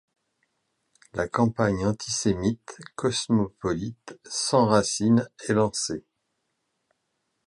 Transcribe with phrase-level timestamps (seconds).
[1.13, 6.03] La campagne antisémite Cosmopolite sans racine est lancée.